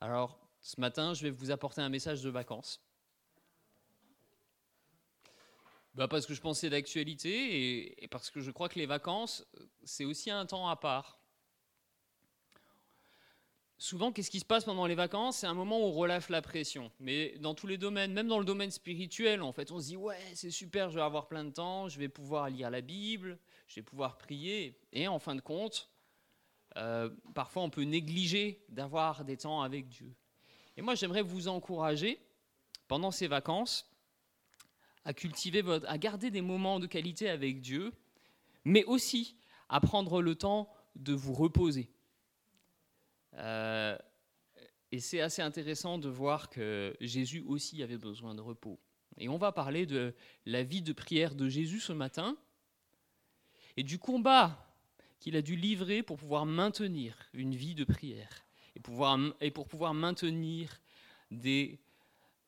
[0.00, 2.80] Alors, ce matin, je vais vous apporter un message de vacances.
[5.94, 9.44] Bah parce que je pensais d'actualité et, parce que je crois que les vacances,
[9.84, 11.18] c'est aussi un temps à part.
[13.76, 15.38] Souvent, qu'est-ce qui se passe pendant les vacances?
[15.38, 16.92] C'est un moment où on relâche la pression.
[17.00, 19.96] Mais dans tous les domaines, même dans le domaine spirituel, en fait, on se dit
[19.96, 23.38] ouais, c'est super, je vais avoir plein de temps, je vais pouvoir lire la Bible,
[23.66, 24.78] je vais pouvoir prier.
[24.92, 25.90] Et en fin de compte,
[26.76, 30.14] euh, parfois on peut négliger d'avoir des temps avec Dieu.
[30.76, 32.20] Et moi, j'aimerais vous encourager
[32.88, 33.90] pendant ces vacances
[35.04, 37.92] à cultiver à garder des moments de qualité avec Dieu,
[38.64, 39.36] mais aussi
[39.68, 41.90] à prendre le temps de vous reposer.
[43.34, 43.96] Euh,
[44.92, 48.78] et c'est assez intéressant de voir que Jésus aussi avait besoin de repos.
[49.18, 50.14] Et on va parler de
[50.46, 52.36] la vie de prière de Jésus ce matin
[53.76, 54.69] et du combat
[55.20, 58.80] qu'il a dû livrer pour pouvoir maintenir une vie de prière et,
[59.50, 60.80] pour pouvoir maintenir
[61.30, 61.78] des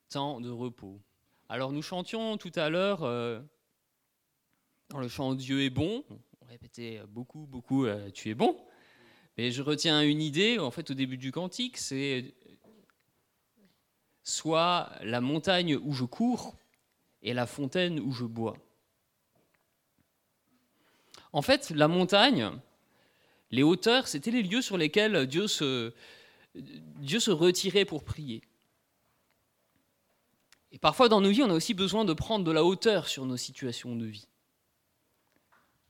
[0.08, 1.00] temps de repos.
[1.48, 3.40] Alors nous chantions tout à l'heure euh,
[4.88, 6.04] dans le chant Dieu est bon,
[6.40, 8.58] on répétait beaucoup, beaucoup euh, Tu es bon.
[9.38, 12.34] Mais je retiens une idée, en fait, au début du cantique, c'est
[14.22, 16.54] soit la montagne où je cours
[17.22, 18.56] et la fontaine où je bois.
[21.32, 22.50] En fait, la montagne,
[23.50, 25.92] les hauteurs, c'était les lieux sur lesquels Dieu se,
[26.54, 28.42] Dieu se retirait pour prier.
[30.72, 33.26] Et parfois dans nos vies, on a aussi besoin de prendre de la hauteur sur
[33.26, 34.26] nos situations de vie.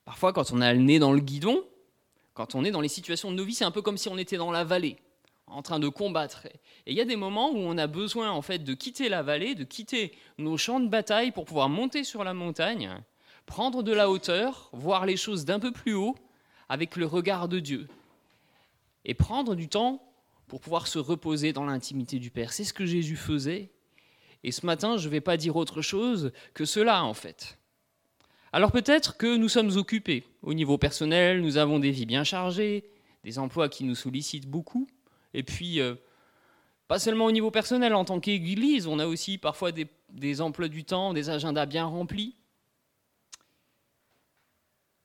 [0.04, 1.64] Parfois, quand on a le nez dans le guidon,
[2.34, 4.18] quand on est dans les situations de nos vies, c'est un peu comme si on
[4.18, 4.96] était dans la vallée,
[5.46, 6.46] en train de combattre.
[6.86, 9.22] Et il y a des moments où on a besoin en fait de quitter la
[9.22, 12.90] vallée, de quitter nos champs de bataille pour pouvoir monter sur la montagne,
[13.46, 16.16] prendre de la hauteur, voir les choses d'un peu plus haut
[16.68, 17.88] avec le regard de Dieu
[19.04, 20.02] et prendre du temps
[20.48, 22.52] pour pouvoir se reposer dans l'intimité du Père.
[22.52, 23.70] C'est ce que Jésus faisait.
[24.44, 27.58] Et ce matin, je ne vais pas dire autre chose que cela en fait.
[28.52, 30.24] Alors peut-être que nous sommes occupés.
[30.42, 32.84] Au niveau personnel, nous avons des vies bien chargées,
[33.24, 34.86] des emplois qui nous sollicitent beaucoup.
[35.33, 35.94] Et puis, euh,
[36.88, 40.68] pas seulement au niveau personnel, en tant qu'Église, on a aussi parfois des, des emplois
[40.68, 42.36] du temps, des agendas bien remplis.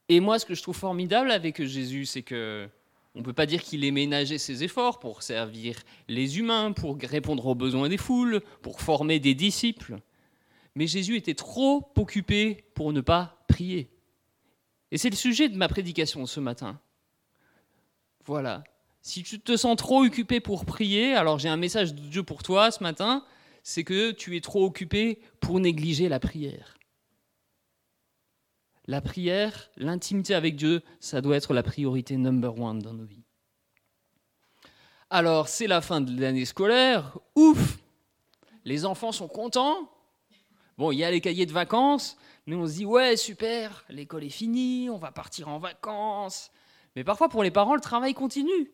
[0.09, 2.69] Et moi, ce que je trouve formidable avec Jésus, c'est que
[3.15, 6.97] on ne peut pas dire qu'il ait ménagé ses efforts pour servir les humains, pour
[7.01, 9.97] répondre aux besoins des foules, pour former des disciples.
[10.75, 13.89] Mais Jésus était trop occupé pour ne pas prier.
[14.91, 16.79] Et c'est le sujet de ma prédication ce matin.
[18.23, 18.63] Voilà.
[19.01, 22.43] Si tu te sens trop occupé pour prier, alors j'ai un message de Dieu pour
[22.43, 23.25] toi ce matin,
[23.63, 26.76] c'est que tu es trop occupé pour négliger la prière.
[28.87, 33.25] La prière, l'intimité avec Dieu, ça doit être la priorité number one dans nos vies.
[35.09, 37.17] Alors, c'est la fin de l'année scolaire.
[37.35, 37.77] Ouf
[38.63, 39.91] Les enfants sont contents.
[40.77, 44.23] Bon, il y a les cahiers de vacances, mais on se dit, ouais, super, l'école
[44.23, 46.51] est finie, on va partir en vacances.
[46.95, 48.71] Mais parfois, pour les parents, le travail continue.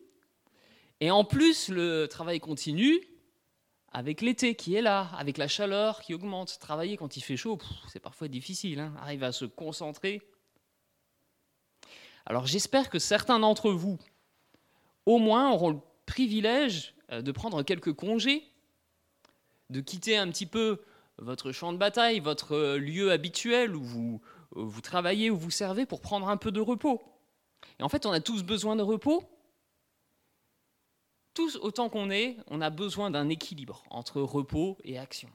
[1.00, 3.00] Et en plus, le travail continue
[3.94, 6.58] avec l'été qui est là, avec la chaleur qui augmente.
[6.58, 8.80] Travailler quand il fait chaud, c'est parfois difficile.
[8.80, 10.20] Hein Arriver à se concentrer.
[12.26, 13.98] Alors j'espère que certains d'entre vous,
[15.06, 18.42] au moins, auront le privilège euh, de prendre quelques congés,
[19.70, 20.82] de quitter un petit peu
[21.18, 24.20] votre champ de bataille, votre euh, lieu habituel où vous,
[24.56, 27.00] euh, vous travaillez, où vous servez pour prendre un peu de repos.
[27.78, 29.22] Et en fait, on a tous besoin de repos.
[31.34, 35.30] Tous, autant qu'on est, on a besoin d'un équilibre entre repos et action.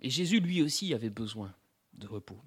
[0.00, 1.54] Et Jésus, lui aussi, avait besoin
[1.92, 2.40] de repos.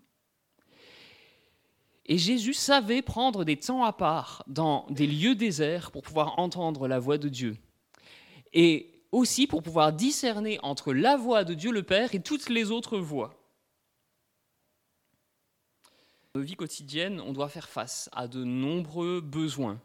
[2.06, 6.88] Et Jésus savait prendre des temps à part dans des lieux déserts pour pouvoir entendre
[6.88, 7.58] la voix de Dieu.
[8.54, 12.72] Et aussi pour pouvoir discerner entre la voix de Dieu le Père et toutes les
[12.72, 13.38] autres voix.
[16.34, 19.82] Dans nos vies quotidiennes, on doit faire face à de nombreux besoins,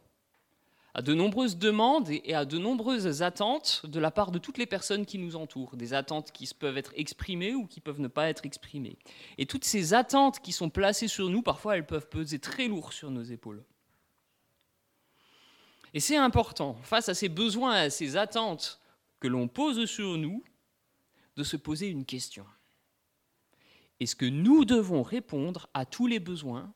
[0.96, 4.64] à de nombreuses demandes et à de nombreuses attentes de la part de toutes les
[4.64, 8.30] personnes qui nous entourent, des attentes qui peuvent être exprimées ou qui peuvent ne pas
[8.30, 8.96] être exprimées.
[9.36, 12.94] Et toutes ces attentes qui sont placées sur nous, parfois elles peuvent peser très lourd
[12.94, 13.62] sur nos épaules.
[15.92, 18.80] Et c'est important, face à ces besoins, à ces attentes
[19.20, 20.42] que l'on pose sur nous
[21.36, 22.46] de se poser une question.
[24.00, 26.72] Est-ce que nous devons répondre à tous les besoins?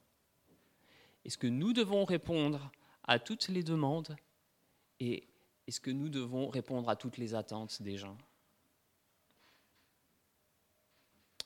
[1.25, 2.71] Est-ce que nous devons répondre
[3.11, 4.17] à toutes les demandes.
[5.01, 5.25] Et
[5.67, 8.17] est-ce que nous devons répondre à toutes les attentes des gens?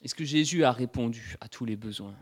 [0.02, 2.16] Est-ce que Jésus a répondu à tous les besoins?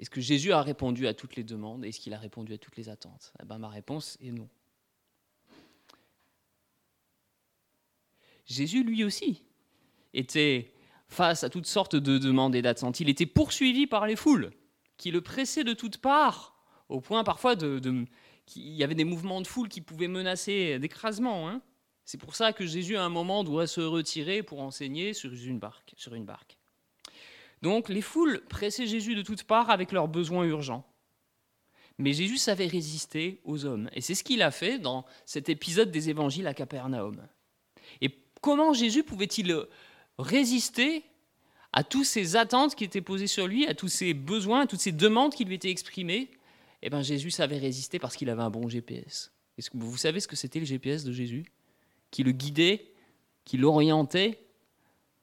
[0.00, 1.84] Est-ce que Jésus a répondu à toutes les demandes?
[1.84, 3.32] Est-ce qu'il a répondu à toutes les attentes?
[3.40, 4.48] Eh ben, Ma réponse est non.
[8.46, 9.44] Jésus, lui aussi,
[10.12, 10.72] était
[11.06, 12.98] face à toutes sortes de demandes et d'attentes.
[12.98, 14.50] Il était poursuivi par les foules,
[14.96, 16.54] qui le pressaient de toutes parts,
[16.88, 18.06] au point parfois de,
[18.46, 21.48] qu'il y avait des mouvements de foule qui pouvaient menacer d'écrasement.
[21.48, 21.62] Hein.
[22.04, 25.58] C'est pour ça que Jésus, à un moment, doit se retirer pour enseigner sur une
[25.58, 25.94] barque.
[25.96, 26.58] Sur une barque.
[27.62, 30.86] Donc les foules pressaient Jésus de toutes parts avec leurs besoins urgents.
[31.98, 33.88] Mais Jésus savait résister aux hommes.
[33.94, 37.26] Et c'est ce qu'il a fait dans cet épisode des évangiles à Capernaum.
[38.00, 38.10] Et
[38.42, 39.56] comment Jésus pouvait-il
[40.18, 41.04] résister
[41.72, 44.80] à toutes ces attentes qui étaient posées sur lui, à tous ces besoins, à toutes
[44.80, 46.30] ces demandes qui lui étaient exprimées
[46.86, 49.32] Eh bien Jésus savait résister parce qu'il avait un bon GPS.
[49.56, 51.46] Est-ce que vous savez ce que c'était le GPS de Jésus?
[52.10, 52.92] Qui le guidait,
[53.46, 54.38] qui l'orientait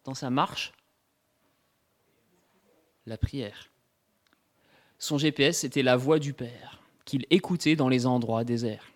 [0.04, 0.74] dans sa marche?
[3.06, 3.70] La prière.
[4.98, 8.92] Son GPS, était la voix du Père, qu'il écoutait dans les endroits déserts.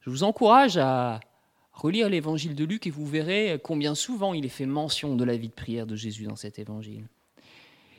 [0.00, 1.20] Je vous encourage à
[1.72, 5.36] relire l'évangile de Luc et vous verrez combien souvent il est fait mention de la
[5.36, 7.06] vie de prière de Jésus dans cet évangile.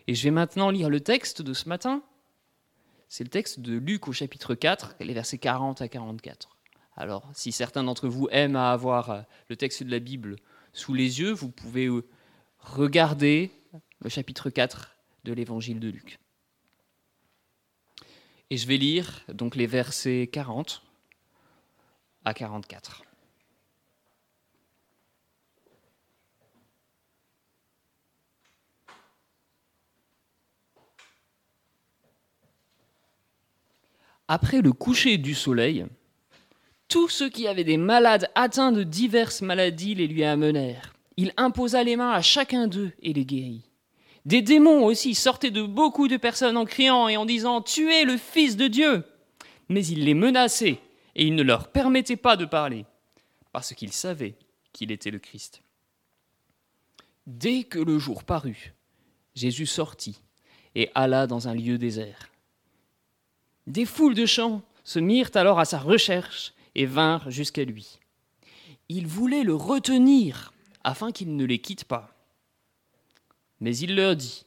[0.07, 2.03] Et je vais maintenant lire le texte de ce matin.
[3.15, 6.57] C'est le texte de Luc au chapitre 4, les versets 40 à 44.
[6.95, 10.37] Alors, si certains d'entre vous aiment avoir le texte de la Bible
[10.71, 11.91] sous les yeux, vous pouvez
[12.57, 13.51] regarder
[13.99, 14.95] le chapitre 4
[15.25, 16.17] de l'évangile de Luc.
[18.49, 20.81] Et je vais lire donc les versets 40
[22.25, 23.03] à 44.
[34.27, 35.85] Après le coucher du soleil,
[36.87, 40.93] tous ceux qui avaient des malades atteints de diverses maladies les lui amenèrent.
[41.17, 43.69] Il imposa les mains à chacun d'eux et les guérit.
[44.25, 48.05] Des démons aussi sortaient de beaucoup de personnes en criant et en disant Tu es
[48.05, 49.03] le Fils de Dieu
[49.69, 50.79] Mais il les menaçait
[51.15, 52.85] et il ne leur permettait pas de parler,
[53.51, 54.35] parce qu'ils savaient
[54.71, 55.61] qu'il était le Christ.
[57.27, 58.73] Dès que le jour parut,
[59.35, 60.19] Jésus sortit
[60.75, 62.32] et alla dans un lieu désert.
[63.67, 67.99] Des foules de chants se mirent alors à sa recherche et vinrent jusqu'à lui.
[68.89, 72.15] Ils voulaient le retenir afin qu'il ne les quitte pas.
[73.61, 74.45] Mais il leur dit,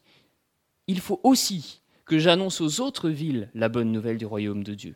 [0.87, 4.95] il faut aussi que j'annonce aux autres villes la bonne nouvelle du royaume de Dieu,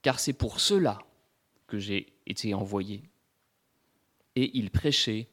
[0.00, 0.98] car c'est pour cela
[1.66, 3.02] que j'ai été envoyé.
[4.36, 5.28] Et il prêchait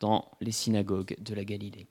[0.00, 1.88] dans les synagogues de la Galilée.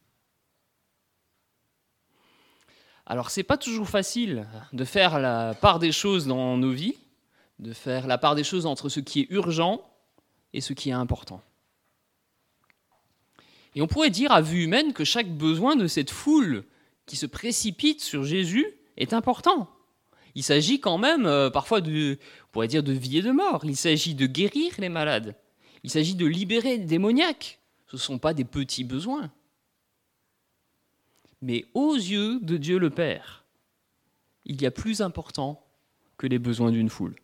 [3.09, 6.95] Alors c'est pas toujours facile de faire la part des choses dans nos vies,
[7.59, 9.81] de faire la part des choses entre ce qui est urgent
[10.53, 11.41] et ce qui est important.
[13.75, 16.65] Et on pourrait dire à vue humaine que chaque besoin de cette foule
[17.05, 18.67] qui se précipite sur Jésus
[18.97, 19.69] est important.
[20.35, 23.61] Il s'agit quand même euh, parfois de, on pourrait dire, de vie et de mort.
[23.63, 25.35] Il s'agit de guérir les malades.
[25.83, 27.59] Il s'agit de libérer les démoniaques.
[27.87, 29.31] Ce ne sont pas des petits besoins.
[31.47, 33.45] Mais aux yeux de Dieu le Père,
[34.43, 35.65] il y a plus important
[36.17, 37.15] que les besoins d'une foule.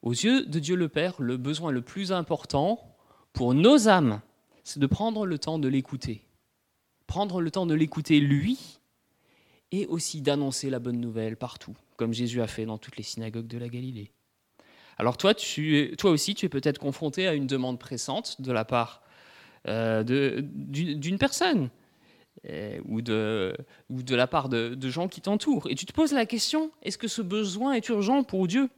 [0.00, 2.96] Aux yeux de Dieu le Père, le besoin le plus important
[3.32, 4.20] pour nos âmes,
[4.62, 6.24] c'est de prendre le temps de l'écouter.
[7.08, 8.78] Prendre le temps de l'écouter lui
[9.72, 13.48] et aussi d'annoncer la bonne nouvelle partout, comme Jésus a fait dans toutes les synagogues
[13.48, 14.12] de la Galilée.
[14.98, 19.02] Alors toi, toi aussi, tu es peut-être confronté à une demande pressante de la part
[19.66, 21.70] euh, d'une personne
[22.48, 23.56] euh, ou, de,
[23.90, 25.66] ou de la part de, de gens qui t'entourent.
[25.70, 28.68] Et tu te poses la question, est-ce que ce besoin est urgent pour Dieu?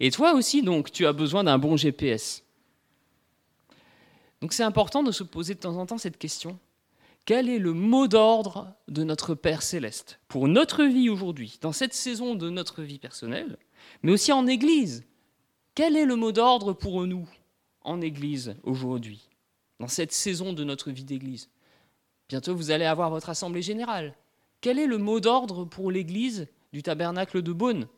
[0.00, 2.44] Et toi aussi, donc, tu as besoin d'un bon GPS.
[4.40, 6.58] Donc c'est important de se poser de temps en temps cette question.
[7.24, 11.92] Quel est le mot d'ordre de notre Père céleste pour notre vie aujourd'hui, dans cette
[11.92, 13.58] saison de notre vie personnelle,
[14.02, 15.04] mais aussi en Église?
[15.74, 17.28] Quel est le mot d'ordre pour nous
[17.82, 19.28] en Église aujourd'hui,
[19.78, 21.50] dans cette saison de notre vie d'Église?
[22.28, 24.14] Bientôt vous allez avoir votre assemblée générale.
[24.60, 27.88] Quel est le mot d'ordre pour l'Église du tabernacle de Beaune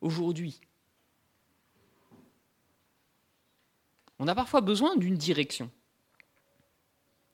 [0.00, 0.60] aujourd'hui?
[4.18, 5.70] On a parfois besoin d'une direction.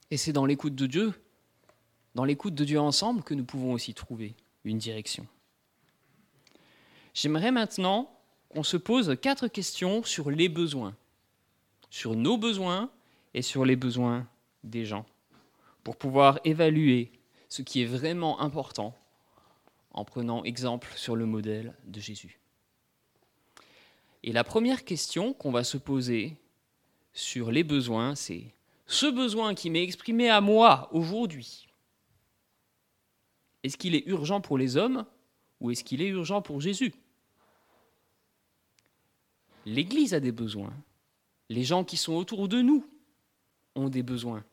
[0.09, 1.13] Et c'est dans l'écoute de Dieu,
[2.15, 5.27] dans l'écoute de Dieu ensemble, que nous pouvons aussi trouver une direction.
[7.13, 8.11] J'aimerais maintenant
[8.49, 10.95] qu'on se pose quatre questions sur les besoins,
[11.89, 12.89] sur nos besoins
[13.33, 14.27] et sur les besoins
[14.63, 15.05] des gens,
[15.83, 17.11] pour pouvoir évaluer
[17.49, 18.97] ce qui est vraiment important
[19.91, 22.39] en prenant exemple sur le modèle de Jésus.
[24.23, 26.37] Et la première question qu'on va se poser,
[27.13, 28.53] sur les besoins, c'est
[28.87, 31.67] ce besoin qui m'est exprimé à moi aujourd'hui.
[33.63, 35.05] Est-ce qu'il est urgent pour les hommes
[35.59, 36.93] ou est-ce qu'il est urgent pour Jésus?
[39.65, 40.73] L'Église a des besoins.
[41.49, 42.85] Les gens qui sont autour de nous
[43.75, 44.43] ont des besoins.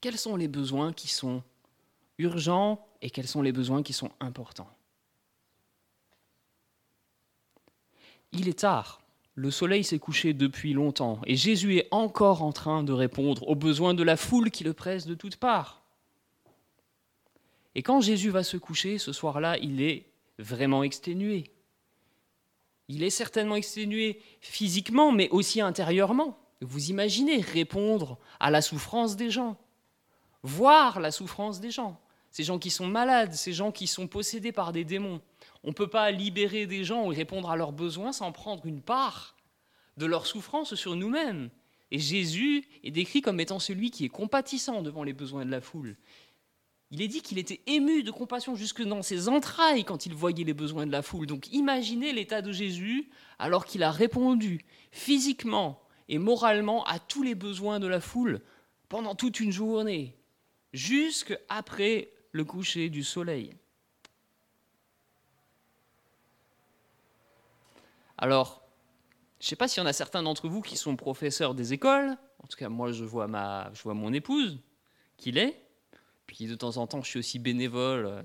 [0.00, 1.42] Quels sont les besoins qui sont
[2.18, 4.70] urgents et quels sont les besoins qui sont importants?
[8.32, 9.00] Il est tard,
[9.34, 13.54] le soleil s'est couché depuis longtemps et Jésus est encore en train de répondre aux
[13.54, 15.82] besoins de la foule qui le presse de toutes parts.
[17.74, 20.06] Et quand Jésus va se coucher ce soir-là, il est
[20.38, 21.50] vraiment exténué.
[22.88, 26.38] Il est certainement exténué physiquement, mais aussi intérieurement.
[26.60, 29.56] Vous imaginez répondre à la souffrance des gens,
[30.42, 34.52] voir la souffrance des gens, ces gens qui sont malades, ces gens qui sont possédés
[34.52, 35.20] par des démons.
[35.64, 38.82] On ne peut pas libérer des gens et répondre à leurs besoins sans prendre une
[38.82, 39.36] part
[39.96, 41.50] de leur souffrance sur nous-mêmes.
[41.90, 45.60] Et Jésus est décrit comme étant celui qui est compatissant devant les besoins de la
[45.60, 45.96] foule.
[46.92, 50.44] Il est dit qu'il était ému de compassion jusque dans ses entrailles quand il voyait
[50.44, 51.26] les besoins de la foule.
[51.26, 57.36] Donc imaginez l'état de Jésus alors qu'il a répondu physiquement et moralement à tous les
[57.36, 58.40] besoins de la foule
[58.88, 60.16] pendant toute une journée,
[60.72, 63.56] jusque après le coucher du soleil.
[68.18, 68.62] Alors,
[69.40, 71.72] je ne sais pas s'il y en a certains d'entre vous qui sont professeurs des
[71.72, 72.16] écoles.
[72.42, 74.60] En tout cas, moi, je vois, ma, je vois mon épouse,
[75.16, 75.60] qui l'est.
[76.26, 78.22] Puis de temps en temps, je suis aussi bénévole euh,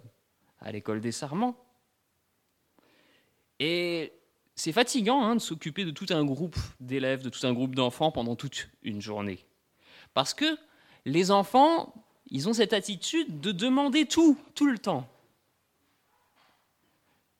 [0.59, 1.57] à l'école des Sarments.
[3.59, 4.13] Et
[4.55, 8.11] c'est fatigant hein, de s'occuper de tout un groupe d'élèves, de tout un groupe d'enfants
[8.11, 9.45] pendant toute une journée.
[10.13, 10.57] Parce que
[11.05, 15.07] les enfants, ils ont cette attitude de demander tout, tout le temps.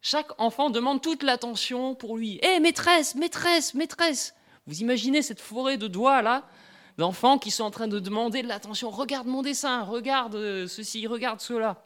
[0.01, 2.39] Chaque enfant demande toute l'attention pour lui.
[2.43, 4.35] Hé, maîtresse, maîtresse, maîtresse
[4.67, 6.47] Vous imaginez cette forêt de doigts là,
[6.99, 8.91] d'enfants qui sont en train de demander de l'attention.
[8.91, 11.83] Regarde mon dessin, regarde ceci, regarde cela.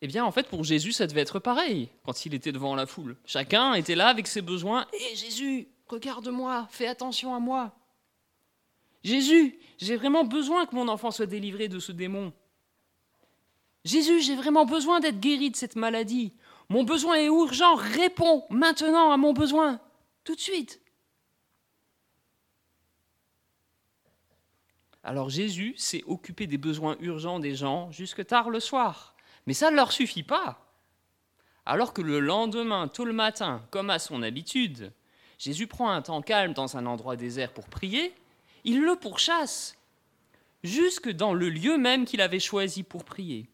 [0.00, 2.86] Eh bien, en fait, pour Jésus, ça devait être pareil quand il était devant la
[2.86, 3.16] foule.
[3.26, 4.86] Chacun était là avec ses besoins.
[4.94, 7.72] Hé Jésus, regarde-moi, fais attention à moi.
[9.04, 12.32] Jésus, j'ai vraiment besoin que mon enfant soit délivré de ce démon.
[13.84, 16.34] Jésus, j'ai vraiment besoin d'être guéri de cette maladie.
[16.68, 17.74] Mon besoin est urgent.
[17.74, 19.80] Réponds maintenant à mon besoin.
[20.24, 20.80] Tout de suite.
[25.02, 29.16] Alors Jésus s'est occupé des besoins urgents des gens jusque tard le soir.
[29.46, 30.72] Mais ça ne leur suffit pas.
[31.66, 34.92] Alors que le lendemain, tôt le matin, comme à son habitude,
[35.38, 38.14] Jésus prend un temps calme dans un endroit désert pour prier,
[38.64, 39.76] il le pourchasse,
[40.62, 43.48] jusque dans le lieu même qu'il avait choisi pour prier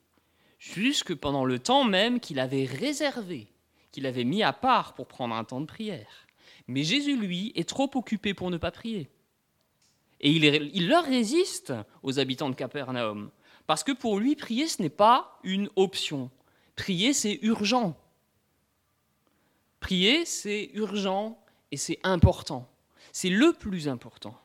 [0.58, 3.48] jusque pendant le temps même qu'il avait réservé,
[3.92, 6.26] qu'il avait mis à part pour prendre un temps de prière.
[6.66, 9.08] Mais Jésus, lui, est trop occupé pour ne pas prier.
[10.20, 11.72] Et il, leur résiste
[12.02, 13.30] aux habitants de Capernaum,
[13.66, 16.30] parce que pour lui, prier, ce n'est pas une option.
[16.74, 17.96] Prier, c'est urgent.
[19.78, 21.38] Prier, c'est urgent
[21.70, 22.68] et c'est important.
[23.12, 24.36] C'est le plus important.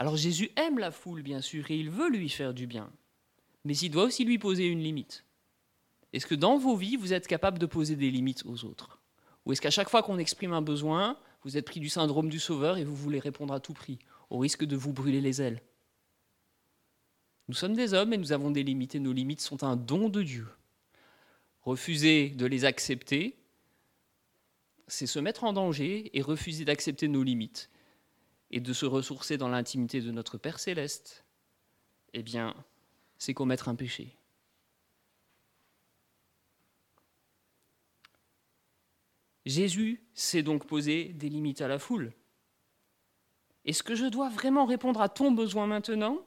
[0.00, 2.90] Alors Jésus aime la foule, bien sûr, et il veut lui faire du bien.
[3.66, 5.26] Mais il doit aussi lui poser une limite.
[6.14, 8.98] Est-ce que dans vos vies, vous êtes capable de poser des limites aux autres?
[9.44, 12.40] Ou est-ce qu'à chaque fois qu'on exprime un besoin, vous êtes pris du syndrome du
[12.40, 13.98] sauveur et vous voulez répondre à tout prix,
[14.30, 15.60] au risque de vous brûler les ailes?
[17.48, 20.08] Nous sommes des hommes et nous avons des limites, et nos limites sont un don
[20.08, 20.46] de Dieu.
[21.60, 23.36] Refuser de les accepter,
[24.86, 27.68] c'est se mettre en danger et refuser d'accepter nos limites
[28.50, 31.24] et de se ressourcer dans l'intimité de notre Père céleste,
[32.12, 32.54] eh bien,
[33.18, 34.16] c'est commettre un péché.
[39.46, 42.12] Jésus s'est donc posé des limites à la foule.
[43.64, 46.18] Est-ce que je dois vraiment répondre à ton besoin maintenant?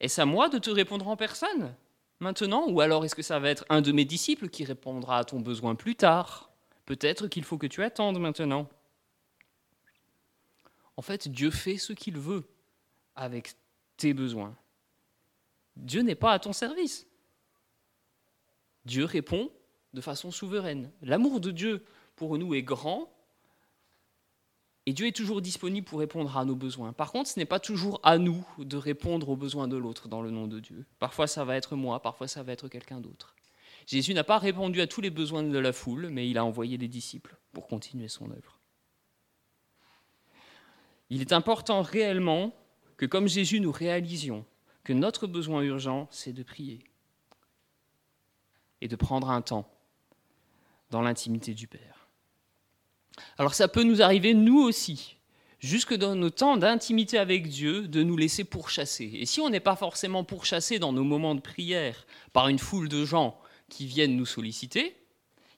[0.00, 1.74] Est-ce à moi de te répondre en personne
[2.20, 2.68] maintenant?
[2.68, 5.40] Ou alors est-ce que ça va être un de mes disciples qui répondra à ton
[5.40, 6.50] besoin plus tard?
[6.86, 8.68] Peut-être qu'il faut que tu attendes maintenant.
[10.96, 12.44] En fait, Dieu fait ce qu'il veut
[13.14, 13.54] avec
[13.96, 14.56] tes besoins.
[15.76, 17.06] Dieu n'est pas à ton service.
[18.84, 19.50] Dieu répond
[19.94, 20.90] de façon souveraine.
[21.02, 21.84] L'amour de Dieu
[22.16, 23.10] pour nous est grand
[24.84, 26.92] et Dieu est toujours disponible pour répondre à nos besoins.
[26.92, 30.22] Par contre, ce n'est pas toujours à nous de répondre aux besoins de l'autre dans
[30.22, 30.84] le nom de Dieu.
[30.98, 33.36] Parfois, ça va être moi, parfois, ça va être quelqu'un d'autre.
[33.86, 36.78] Jésus n'a pas répondu à tous les besoins de la foule, mais il a envoyé
[36.78, 38.58] des disciples pour continuer son œuvre.
[41.12, 42.54] Il est important réellement
[42.96, 44.46] que comme Jésus, nous réalisions
[44.82, 46.82] que notre besoin urgent, c'est de prier
[48.80, 49.70] et de prendre un temps
[50.88, 52.08] dans l'intimité du Père.
[53.36, 55.18] Alors ça peut nous arriver, nous aussi,
[55.58, 59.10] jusque dans nos temps d'intimité avec Dieu, de nous laisser pourchasser.
[59.12, 62.88] Et si on n'est pas forcément pourchassé dans nos moments de prière par une foule
[62.88, 63.38] de gens
[63.68, 64.96] qui viennent nous solliciter,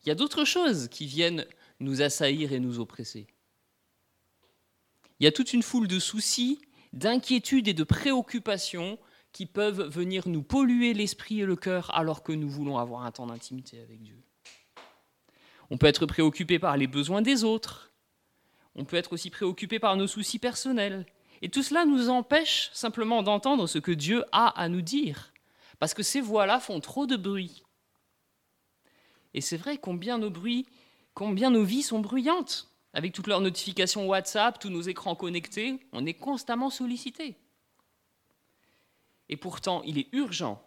[0.03, 1.47] il y a d'autres choses qui viennent
[1.79, 3.29] nous assaillir et nous oppresser.
[5.21, 6.61] Il y a toute une foule de soucis,
[6.93, 8.99] d'inquiétudes et de préoccupations
[9.33, 13.11] qui peuvent venir nous polluer l'esprit et le cœur alors que nous voulons avoir un
[13.11, 14.23] temps d'intimité avec Dieu.
[15.71, 17.93] On peut être préoccupé par les besoins des autres.
[18.77, 21.07] On peut être aussi préoccupé par nos soucis personnels.
[21.43, 25.33] Et tout cela nous empêche simplement d'entendre ce que Dieu a à nous dire.
[25.79, 27.65] Parce que ces voix-là font trop de bruit.
[29.33, 30.67] Et c'est vrai combien nos bruits,
[31.13, 32.71] combien nos vies sont bruyantes.
[32.95, 37.37] Avec toutes leurs notifications WhatsApp, tous nos écrans connectés, on est constamment sollicité.
[39.29, 40.65] Et pourtant, il est urgent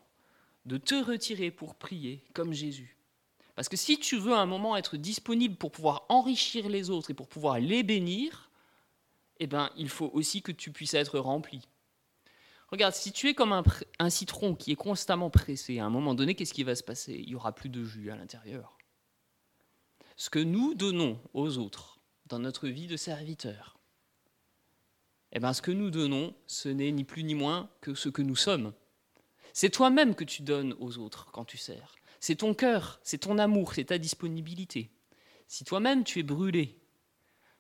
[0.65, 2.98] de te retirer pour prier comme Jésus.
[3.55, 7.13] Parce que si tu veux un moment être disponible pour pouvoir enrichir les autres et
[7.13, 8.51] pour pouvoir les bénir,
[9.39, 11.62] eh ben, il faut aussi que tu puisses être rempli.
[12.69, 13.63] Regarde, si tu es comme un,
[14.00, 17.13] un citron qui est constamment pressé, à un moment donné, qu'est-ce qui va se passer?
[17.13, 18.77] Il n'y aura plus de jus à l'intérieur.
[20.17, 21.97] Ce que nous donnons aux autres
[22.27, 23.77] dans notre vie de serviteur,
[25.34, 28.22] eh ben, ce que nous donnons, ce n'est ni plus ni moins que ce que
[28.22, 28.74] nous sommes.
[29.53, 31.96] C'est toi-même que tu donnes aux autres quand tu sers.
[32.19, 34.89] C'est ton cœur, c'est ton amour, c'est ta disponibilité.
[35.48, 36.77] Si toi-même tu es brûlé,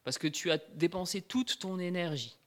[0.03, 2.37] parce que tu as dépensé toute ton énergie,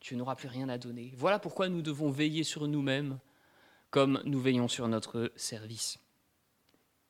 [0.00, 1.12] tu n'auras plus rien à donner.
[1.16, 3.18] Voilà pourquoi nous devons veiller sur nous-mêmes
[3.90, 5.98] comme nous veillons sur notre service.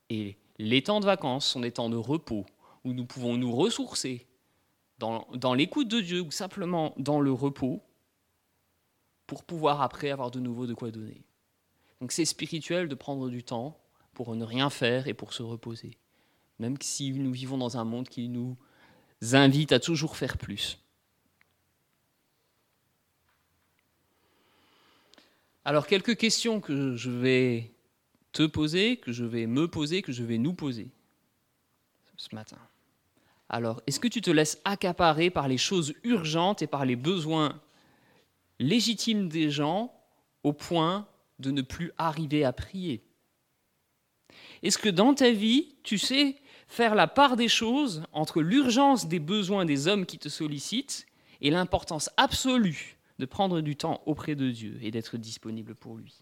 [0.09, 2.45] Et les temps de vacances sont des temps de repos
[2.83, 4.28] où nous pouvons nous ressourcer
[4.99, 7.81] dans, l'écoute de Dieu ou simplement dans le repos
[9.27, 11.23] pour pouvoir après avoir de nouveau de quoi donner.
[12.01, 13.79] Donc c'est spirituel de prendre du temps
[14.13, 15.97] pour ne rien faire et pour se reposer,
[16.59, 18.57] même si nous vivons dans un monde qui nous
[19.31, 20.79] invite à toujours faire plus.
[25.63, 27.71] Alors quelques questions que je vais
[28.31, 30.89] te poser, que je vais me poser, que je vais nous poser
[32.17, 32.57] ce matin.
[33.49, 37.59] Alors, est-ce que tu te laisses accaparer par les choses urgentes et par les besoins
[38.59, 39.91] légitimes des gens
[40.43, 41.07] au point
[41.39, 43.03] de ne plus arriver à prier?
[44.61, 46.35] Est-ce que dans ta vie, tu sais
[46.67, 51.07] faire la part des choses entre l'urgence des besoins des hommes qui te sollicitent
[51.41, 56.21] et l'importance absolue de prendre du temps auprès de Dieu et d'être disponible pour lui?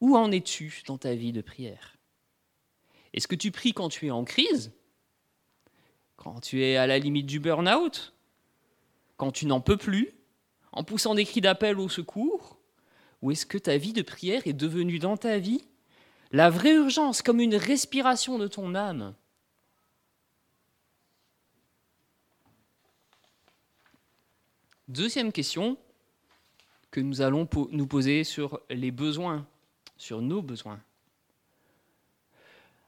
[0.00, 1.96] Où en es-tu dans ta vie de prière?
[3.12, 4.72] Est-ce que tu pries quand tu es en crise
[6.16, 8.14] quand tu es à la limite du burn-out,
[9.16, 10.12] quand tu n'en peux plus,
[10.72, 12.58] en poussant des cris d'appel au secours
[13.22, 15.64] Ou est-ce que ta vie de prière est devenue dans ta vie
[16.32, 19.14] la vraie urgence comme une respiration de ton âme?
[24.88, 25.78] Deuxième question
[26.90, 29.46] que nous allons nous poser sur les besoins,
[29.96, 30.80] sur nos besoins.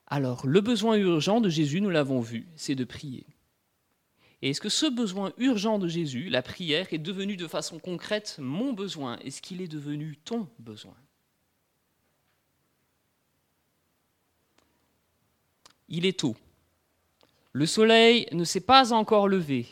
[0.07, 3.27] Alors, le besoin urgent de Jésus, nous l'avons vu, c'est de prier.
[4.43, 8.37] Et est-ce que ce besoin urgent de Jésus, la prière, est devenu de façon concrète
[8.39, 9.19] mon besoin?
[9.19, 10.95] Est-ce qu'il est devenu ton besoin?
[15.89, 16.37] Il est tôt.
[17.53, 19.67] Le soleil ne s'est pas encore levé.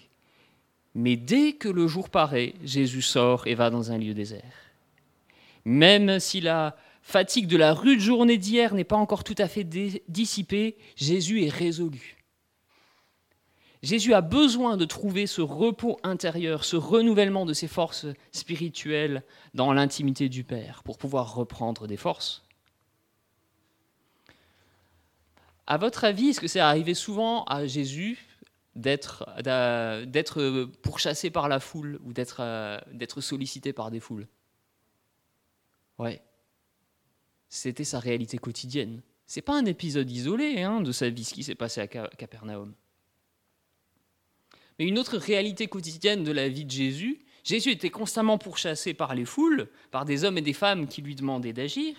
[0.95, 4.55] Mais dès que le jour paraît, Jésus sort et va dans un lieu désert.
[5.65, 9.63] Même s'il a fatigue de la rude journée d'hier n'est pas encore tout à fait
[10.09, 12.17] dissipée, Jésus est résolu.
[13.83, 19.75] Jésus a besoin de trouver ce repos intérieur, ce renouvellement de ses forces spirituelles dans
[19.75, 22.43] l'intimité du Père pour pouvoir reprendre des forces.
[25.67, 28.19] À votre avis, est-ce que c'est arrivé souvent à Jésus
[28.75, 29.27] d'être
[30.83, 34.27] pourchassé par la foule ou d'être sollicité par des foules?
[35.99, 36.23] Ouais
[37.55, 39.01] c'était sa réalité quotidienne.
[39.27, 42.75] C'est pas un épisode isolé hein, de sa vie, ce qui s'est passé à Capernaum.
[44.79, 49.15] Mais une autre réalité quotidienne de la vie de Jésus, Jésus était constamment pourchassé par
[49.15, 51.95] les foules, par des hommes et des femmes qui lui demandaient d'agir.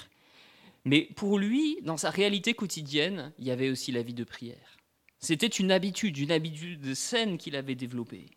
[0.83, 4.77] Mais pour lui, dans sa réalité quotidienne, il y avait aussi la vie de prière.
[5.19, 8.29] C'était une habitude, une habitude saine qu'il avait développée.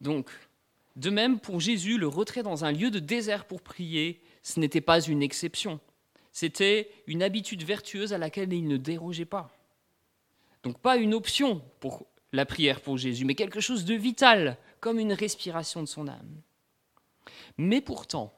[0.00, 0.30] Donc,
[0.96, 4.80] de même, pour Jésus, le retrait dans un lieu de désert pour prier ce n'était
[4.80, 5.80] pas une exception.
[6.32, 9.50] C'était une habitude vertueuse à laquelle il ne dérogeait pas.
[10.62, 14.98] Donc pas une option pour la prière pour Jésus, mais quelque chose de vital, comme
[14.98, 16.40] une respiration de son âme.
[17.58, 18.32] Mais pourtant,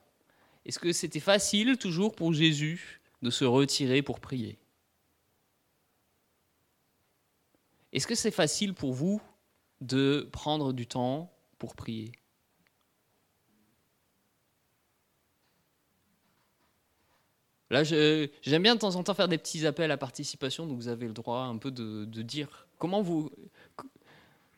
[0.65, 4.59] est-ce que c'était facile toujours pour Jésus de se retirer pour prier?
[7.93, 9.23] Est-ce que c'est facile pour vous
[9.81, 12.11] de prendre du temps pour prier?
[17.75, 20.87] Là, j'aime bien de temps en temps faire des petits appels à participation, donc vous
[20.87, 23.33] avez le droit un peu de, dire comment vous,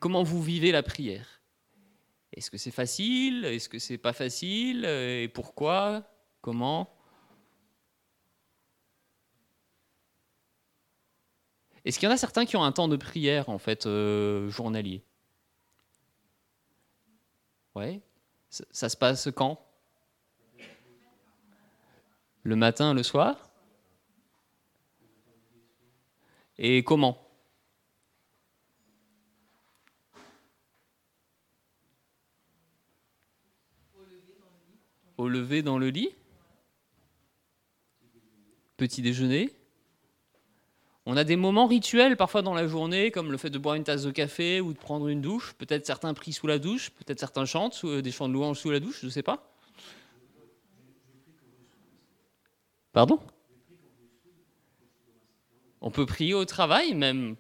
[0.01, 1.41] comment vous vivez la prière.
[2.35, 3.47] Est-ce que c'est facile?
[3.47, 4.85] Est-ce que c'est pas facile?
[4.85, 6.03] Et pourquoi?
[6.43, 6.95] Comment?
[11.87, 14.51] Est-ce qu'il y en a certains qui ont un temps de prière en fait euh,
[14.51, 15.03] journalier?
[17.75, 18.03] Ouais.
[18.51, 19.66] Ça, se passe quand?
[22.47, 23.51] Le matin, le soir?
[26.59, 27.21] Et comment?
[35.19, 36.11] Au lever dans le lit?
[38.77, 39.53] Petit déjeuner?
[41.05, 43.83] On a des moments rituels parfois dans la journée, comme le fait de boire une
[43.83, 45.55] tasse de café ou de prendre une douche.
[45.55, 48.71] Peut-être certains prient sous la douche, peut-être certains chantent euh, des chants de louange sous
[48.71, 49.56] la douche, je ne sais pas.
[52.97, 53.21] Pardon?
[55.83, 57.37] On peut prier au travail même.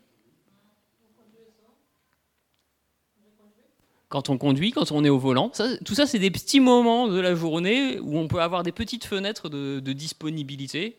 [4.11, 5.51] Quand on conduit, quand on est au volant.
[5.83, 9.07] tout ça, c'est des petits moments de la journée où on peut avoir des petites
[9.07, 10.99] fenêtres de disponibilité